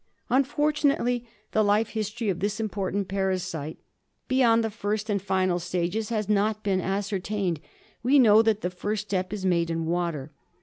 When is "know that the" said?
8.17-8.71